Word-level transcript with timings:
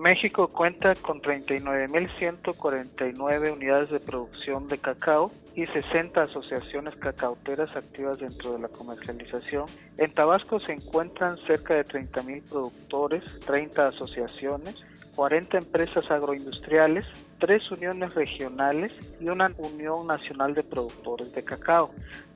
México 0.00 0.48
cuenta 0.48 0.94
con 0.94 1.20
39.149 1.20 3.52
unidades 3.52 3.90
de 3.90 4.00
producción 4.00 4.66
de 4.66 4.78
cacao 4.78 5.30
y 5.54 5.66
60 5.66 6.22
asociaciones 6.22 6.96
cacauteras 6.96 7.76
activas 7.76 8.18
dentro 8.18 8.54
de 8.54 8.60
la 8.60 8.68
comercialización. 8.68 9.66
En 9.98 10.14
Tabasco 10.14 10.58
se 10.58 10.72
encuentran 10.72 11.36
cerca 11.36 11.74
de 11.74 11.84
30.000 11.84 12.42
productores, 12.48 13.40
30 13.40 13.88
asociaciones, 13.88 14.76
40 15.16 15.58
empresas 15.58 16.10
agroindustriales, 16.10 17.04
tres 17.40 17.68
uniones 17.72 18.14
regionales 18.14 18.92
y 19.18 19.28
una 19.28 19.48
unión 19.58 20.06
nacional 20.06 20.54
de 20.54 20.62
productores 20.62 21.32
de 21.32 21.42
cacao. 21.42 21.90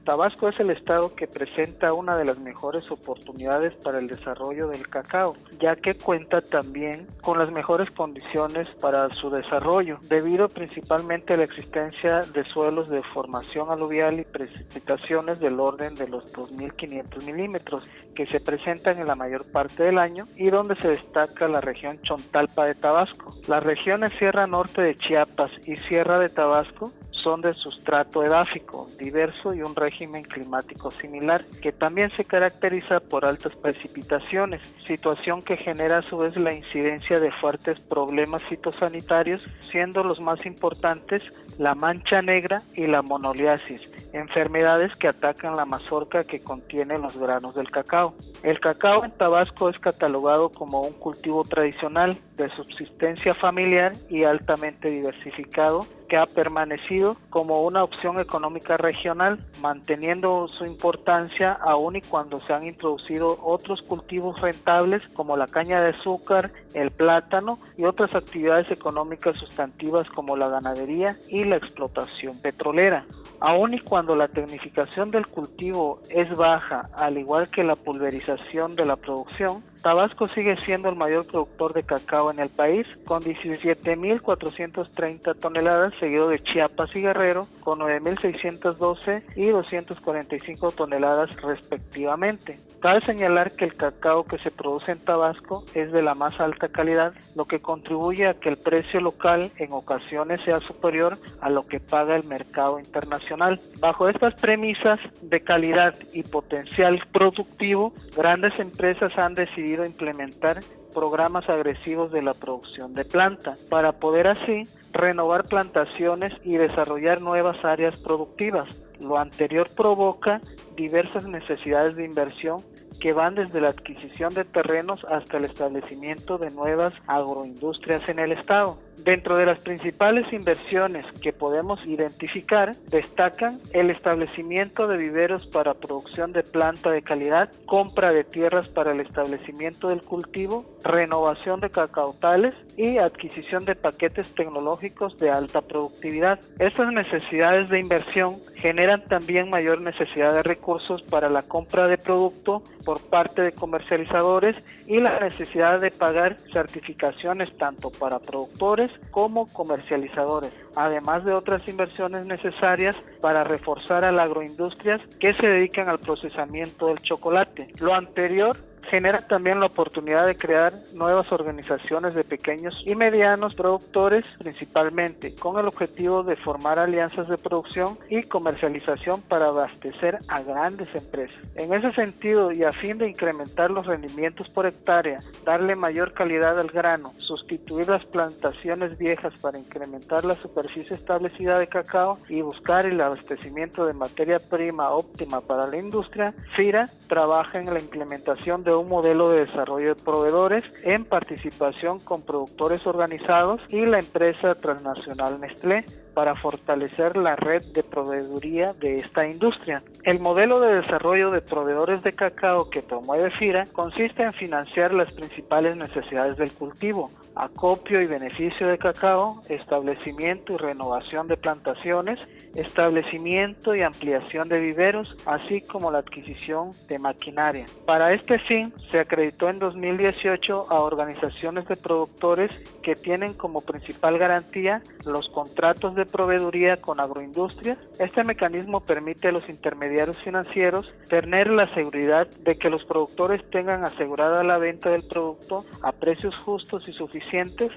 Tabasco 0.04 0.48
es 0.50 0.60
el 0.60 0.68
estado 0.68 1.14
que 1.14 1.27
presenta 1.27 1.94
una 1.94 2.16
de 2.18 2.27
las 2.27 2.38
mejores 2.38 2.90
oportunidades 2.90 3.72
para 3.77 3.98
el 3.98 4.06
desarrollo 4.06 4.68
del 4.68 4.86
cacao, 4.88 5.34
ya 5.58 5.77
que 5.77 5.94
cuenta 5.94 6.42
también 6.42 7.06
con 7.22 7.38
las 7.38 7.50
mejores 7.50 7.90
condiciones 7.90 8.68
para 8.82 9.08
su 9.14 9.30
desarrollo, 9.30 9.98
debido 10.02 10.50
principalmente 10.50 11.32
a 11.32 11.36
la 11.38 11.44
existencia 11.44 12.20
de 12.20 12.44
suelos 12.44 12.91
de 12.91 13.02
formación 13.02 13.70
aluvial 13.70 14.20
y 14.20 14.24
precipitaciones 14.24 15.41
del 15.41 15.58
orden 15.58 15.94
de 15.94 16.08
los 16.08 16.30
2.500 16.34 17.24
milímetros, 17.24 17.82
que 18.14 18.27
se 18.27 18.41
presentan 18.41 18.98
en 18.98 19.06
la 19.06 19.14
mayor 19.14 19.50
parte 19.50 19.84
del 19.84 19.98
año 19.98 20.28
y 20.36 20.50
donde 20.50 20.77
se 20.77 20.88
destaca 20.88 21.48
la 21.48 21.62
región 21.62 22.00
Chontalpa 22.02 22.66
de 22.66 22.74
Tabasco. 22.74 23.34
Las 23.48 23.62
regiones 23.62 24.12
Sierra 24.18 24.46
Norte 24.46 24.82
de 24.82 24.94
Chiapas 24.98 25.51
y 25.66 25.77
Sierra 25.77 26.19
de 26.19 26.28
Tabasco 26.28 26.92
son 27.11 27.41
de 27.41 27.55
sustrato 27.55 28.23
edáfico 28.23 28.87
diverso 28.98 29.55
y 29.55 29.62
un 29.62 29.75
régimen 29.75 30.25
climático 30.25 30.91
similar, 30.91 31.42
que 31.62 31.73
también 31.73 32.11
se 32.11 32.25
caracteriza 32.25 33.01
por 33.01 33.25
altas 33.25 33.56
precipitaciones, 33.56 34.61
situación 34.86 35.42
que 35.42 35.56
genera 35.56 35.98
a 35.98 36.03
su 36.03 36.19
vez 36.19 36.36
la 36.36 36.53
incidencia 36.53 37.20
de 37.20 37.33
fuertes 37.33 37.81
problemas 37.81 38.45
fitosanitarios, 38.45 39.42
siendo 39.70 40.05
los 40.05 40.20
más 40.20 40.45
importantes 40.45 41.23
la 41.58 41.75
mancha 41.75 42.20
negra 42.20 42.62
y 42.75 42.86
la 42.86 43.01
monoliasis, 43.01 43.81
enfermedades 44.15 44.95
que 44.97 45.09
atacan 45.09 45.57
la 45.57 45.65
mazorca 45.65 46.25
que 46.25 46.43
contiene 46.43 46.98
los 46.98 47.17
granos 47.17 47.55
del 47.55 47.70
cacao. 47.70 48.15
El 48.43 48.61
cacao 48.61 49.05
en 49.05 49.11
Tabasco 49.11 49.69
es 49.69 49.79
catalogado 49.79 50.51
como 50.51 50.83
un 50.83 50.93
cultivo 50.95 51.45
tradicional 51.45 52.17
de 52.37 52.48
subsistencia 52.51 53.35
familiar 53.35 53.92
y 54.09 54.25
altamente 54.25 54.89
diversificado 54.89 55.87
que 56.09 56.17
ha 56.17 56.27
permanecido 56.27 57.17
como 57.31 57.62
una 57.62 57.83
opción 57.83 58.20
económica 58.20 58.77
regional, 58.77 59.39
manteniendo 59.61 60.47
su 60.48 60.65
importancia 60.65 61.53
aún 61.53 61.97
y 61.97 62.03
cuando 62.03 62.41
se 62.41 62.53
han 62.53 62.67
introducido 62.67 63.39
otros 63.42 63.83
cultivos 63.83 64.41
rentables 64.41 65.03
como 65.15 65.37
la 65.37 65.47
caña 65.47 65.81
de 65.81 65.91
azúcar, 65.91 66.53
el 66.75 66.91
plátano 66.91 67.58
y 67.78 67.84
otras 67.84 68.14
actividades 68.14 68.70
económicas 68.70 69.39
sustantivas 69.39 70.08
como 70.11 70.36
la 70.36 70.48
ganadería 70.48 71.17
y 71.28 71.44
la 71.44 71.56
explotación 71.56 72.39
petrolera. 72.39 73.05
Aún 73.41 73.75
y 73.75 73.80
cuando 73.80 74.14
la 74.17 74.28
tecnificación 74.28 75.11
del 75.11 75.27
cultivo 75.27 76.00
es 76.11 76.34
baja, 76.36 76.83
al 76.97 77.19
igual 77.19 77.48
que 77.48 77.64
la 77.64 77.77
pulverización 77.77 78.77
de 78.77 78.86
la 78.86 78.97
producción, 78.97 79.62
Tabasco 79.83 80.28
sigue 80.28 80.56
siendo 80.56 80.89
el 80.89 80.97
mayor 80.97 81.27
productor 81.27 81.75
de 81.75 81.83
cacao 81.83 82.30
en 82.30 82.39
el 82.39 82.48
país, 82.48 82.86
con 83.05 83.22
17.430 83.22 85.39
toneladas, 85.39 85.92
seguido 86.00 86.30
de 86.30 86.39
Chiapas 86.39 86.97
y 86.97 87.02
Guerrero, 87.02 87.47
con 87.61 87.80
9.612 87.80 89.22
y 89.36 89.48
245 89.48 90.73
toneladas 90.73 91.36
respectivamente. 91.42 92.58
Cabe 92.84 93.00
señalar 93.00 93.52
que 93.52 93.64
el 93.64 93.77
cacao 93.77 94.24
que 94.24 94.36
se 94.36 94.50
produce 94.50 94.92
en 94.92 94.98
Tabasco 94.98 95.64
es 95.72 95.90
de 95.90 96.02
la 96.02 96.14
más 96.14 96.39
alta 96.39 96.68
calidad, 96.68 97.14
lo 97.34 97.46
que 97.46 97.62
contribuye 97.62 98.27
a 98.27 98.34
que 98.34 98.50
el 98.50 98.58
precio 98.58 99.00
local 99.00 99.50
en 99.56 99.72
ocasiones 99.72 100.42
sea 100.42 100.61
superior 100.61 101.17
a 101.40 101.48
lo 101.48 101.67
que 101.67 101.80
paga 101.80 102.14
el 102.14 102.24
mercado 102.24 102.78
internacional. 102.78 103.58
Bajo 103.80 104.06
estas 104.11 104.34
premisas 104.34 105.00
de 105.23 105.42
calidad 105.42 105.94
y 106.12 106.24
potencial 106.24 107.00
productivo, 107.11 107.94
grandes 108.14 108.52
empresas 108.58 109.17
han 109.17 109.34
decidido 109.34 109.86
implementar 109.86 110.61
programas 110.92 111.48
agresivos 111.48 112.12
de 112.12 112.20
la 112.20 112.34
producción 112.34 112.92
de 112.92 113.06
planta 113.06 113.56
para 113.70 113.92
poder 113.92 114.27
así 114.27 114.68
renovar 114.92 115.44
plantaciones 115.44 116.33
y 116.44 116.56
desarrollar 116.56 117.20
nuevas 117.20 117.62
áreas 117.64 117.98
productivas. 118.00 118.84
Lo 119.00 119.18
anterior 119.18 119.68
provoca 119.74 120.40
diversas 120.77 121.27
necesidades 121.27 121.96
de 121.96 122.05
inversión 122.05 122.62
que 123.05 123.13
van 123.13 123.35
desde 123.35 123.61
la 123.61 123.69
adquisición 123.69 124.33
de 124.33 124.47
terrenos 124.47 125.05
hasta 125.05 125.37
el 125.37 125.45
establecimiento 125.45 126.39
de 126.39 126.51
nuevas 126.51 126.95
agroindustrias 127.07 128.09
en 128.09 128.19
el 128.19 128.32
estado. 128.32 128.79
Dentro 128.99 129.37
de 129.37 129.46
las 129.46 129.58
principales 129.58 130.32
inversiones 130.32 131.05
que 131.20 131.32
podemos 131.32 131.84
identificar 131.87 132.75
destacan 132.90 133.60
el 133.72 133.90
establecimiento 133.90 134.87
de 134.88 134.96
viveros 134.96 135.46
para 135.46 135.75
producción 135.75 136.32
de 136.32 136.43
planta 136.43 136.90
de 136.90 137.02
calidad, 137.02 137.50
compra 137.66 138.12
de 138.12 138.25
tierras 138.25 138.69
para 138.69 138.93
el 138.93 139.00
establecimiento 139.00 139.88
del 139.88 140.02
cultivo, 140.02 140.64
renovación 140.82 141.60
de 141.60 141.70
cacautales 141.70 142.55
y 142.76 142.99
adquisición 142.99 143.64
de 143.64 143.75
paquetes 143.75 144.34
tecnológicos 144.34 145.19
de 145.19 145.31
alta 145.31 145.61
productividad. 145.61 146.40
Estas 146.58 146.93
necesidades 146.93 147.69
de 147.70 147.81
inversión 147.81 148.37
generan 148.56 149.05
también 149.05 149.50
mayor 149.50 149.81
necesidad 149.81 150.32
de 150.32 150.43
recursos 150.43 151.02
para 151.02 151.28
la 151.28 151.43
compra 151.43 151.88
de 151.88 151.99
producto 151.99 152.62
por 152.84 153.00
parte 153.00 153.43
de 153.43 153.52
comercializadores 153.52 154.56
y 154.87 155.00
la 155.00 155.19
necesidad 155.20 155.81
de 155.81 155.90
pagar 155.90 156.37
certificaciones 156.52 157.56
tanto 157.56 157.90
para 157.90 158.19
productores 158.19 158.83
como 159.11 159.49
comercializadores, 159.52 160.52
además 160.75 161.25
de 161.25 161.32
otras 161.32 161.67
inversiones 161.69 162.26
necesarias 162.26 162.96
para 163.20 163.44
reforzar 163.44 164.05
a 164.05 164.12
las 164.12 164.25
agroindustrias 164.25 165.00
que 165.19 165.32
se 165.32 165.49
dedican 165.49 165.88
al 165.88 165.99
procesamiento 165.99 166.88
del 166.88 167.00
chocolate. 167.00 167.69
Lo 167.81 167.94
anterior 167.94 168.56
genera 168.84 169.26
también 169.26 169.61
la 169.61 169.67
oportunidad 169.67 170.26
de 170.26 170.37
crear 170.37 170.72
nuevas 170.93 171.31
organizaciones 171.32 172.14
de 172.14 172.25
pequeños 172.25 172.82
y 172.87 172.94
medianos 172.94 173.55
productores 173.55 174.25
principalmente 174.38 175.34
con 175.34 175.58
el 175.58 175.67
objetivo 175.67 176.22
de 176.22 176.37
formar 176.37 176.78
alianzas 176.78 177.28
de 177.28 177.38
producción 177.38 177.99
y 178.08 178.23
comercialización 178.23 179.23
para 179.23 179.46
abastecer 179.46 180.19
a 180.28 180.43
grandes 180.43 180.94
empresas. 180.94 181.56
En 181.56 181.73
ese 181.73 181.93
sentido 181.93 182.52
y 182.52 182.64
a 182.64 182.73
fin 182.73 182.99
de 182.99 183.08
incrementar 183.08 183.70
los 183.70 183.87
rendimientos 183.87 184.49
por 184.49 184.67
hectárea, 184.67 185.19
darle 185.44 185.75
mayor 185.75 186.12
calidad 186.12 186.58
al 186.58 186.69
grano, 186.69 187.12
sustituir 187.19 187.88
las 187.88 188.05
plantaciones 188.06 188.99
viejas 188.99 189.32
para 189.40 189.58
incrementar 189.58 190.25
la 190.25 190.34
superficie 190.34 190.94
establecida 190.94 191.58
de 191.58 191.67
cacao 191.67 192.19
y 192.28 192.43
buscar 192.43 192.87
el 192.87 193.00
abastecimiento 193.00 193.87
de 193.87 193.94
materia 193.94 194.38
prima 194.38 194.90
óptima 194.90 195.40
para 195.40 195.67
la 195.67 195.76
industria, 195.76 196.34
FIRA 196.52 196.90
trabaja 197.08 197.61
en 197.61 197.73
la 197.73 197.81
implementación 197.81 198.64
de 198.64 198.74
un 198.81 198.88
modelo 198.88 199.31
de 199.31 199.46
desarrollo 199.46 199.94
de 199.94 200.02
proveedores 200.02 200.64
en 200.82 201.05
participación 201.05 202.00
con 202.00 202.23
productores 202.23 202.87
organizados 202.87 203.61
y 203.69 203.85
la 203.87 203.99
empresa 203.99 204.55
transnacional 204.55 205.40
Nestlé 205.40 205.85
para 206.14 206.35
fortalecer 206.35 207.17
la 207.17 207.37
red 207.37 207.62
de 207.75 207.82
proveeduría 207.82 208.73
de 208.75 208.99
esta 208.99 209.26
industria. 209.26 209.82
El 210.05 210.20
modelo 210.20 210.61
de 210.61 210.76
desarrollo 210.76 211.31
de 211.31 211.40
proveedores 211.40 212.02
de 212.02 212.12
cacao 212.12 212.70
que 212.70 212.82
promueve 212.82 213.31
FIRA 213.31 213.67
consiste 213.73 214.23
en 214.23 214.32
financiar 214.32 214.94
las 214.94 215.12
principales 215.12 215.76
necesidades 215.76 216.37
del 216.37 216.52
cultivo, 216.52 217.11
acopio 217.34 218.00
y 218.00 218.06
beneficio 218.06 218.69
de 218.69 218.79
cacao, 218.79 219.41
establecimiento 219.49 220.53
y 220.53 220.56
renovación 220.56 221.26
de 221.26 221.37
plantaciones, 221.37 222.19
establecimiento 222.55 223.75
y 223.75 223.82
ampliación 223.82 224.49
de 224.49 224.61
viveros, 224.61 225.17
así 225.26 225.61
como 225.62 225.91
la 225.91 225.99
adquisición 225.99 226.73
de 226.88 226.99
maquinaria. 226.99 227.67
Para 227.87 228.12
este 228.12 228.38
fin, 228.38 228.73
se 228.91 229.00
acreditó 229.00 229.49
en 229.49 229.59
2018 229.59 230.70
a 230.70 230.81
organizaciones 230.81 231.67
de 231.67 231.76
productores 231.76 232.50
que 232.82 232.94
tienen 232.94 233.35
como 233.35 233.61
principal 233.61 234.19
garantía 234.19 234.82
los 235.06 235.29
contratos 235.29 235.94
de 235.94 236.06
proveeduría 236.06 236.81
con 236.81 237.00
agroindustrias. 237.00 237.79
Este 237.99 238.23
mecanismo 238.23 238.81
permite 238.81 239.29
a 239.29 239.32
los 239.32 239.49
intermediarios 239.49 240.20
financieros 240.23 240.93
tener 241.09 241.50
la 241.50 241.73
seguridad 241.75 242.29
de 242.44 242.56
que 242.56 242.70
los 242.70 242.85
productores 242.85 243.49
tengan 243.50 243.85
asegurada 243.85 244.44
la 244.44 244.59
venta 244.59 244.91
del 244.91 245.03
producto 245.03 245.64
a 245.82 245.93
precios 245.93 246.37
justos 246.37 246.88
y 246.88 246.93
suficientes 246.93 247.24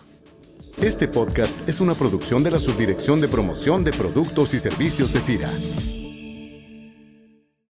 Este 0.81 1.07
podcast 1.07 1.55
es 1.67 1.79
una 1.79 1.95
producción 1.95 2.43
de 2.43 2.51
la 2.51 2.59
Subdirección 2.59 3.19
de 3.21 3.27
Promoción 3.27 3.83
de 3.83 3.93
Productos 3.93 4.53
y 4.53 4.59
Servicios 4.59 5.11
de 5.13 5.21
FIRA. 5.21 5.49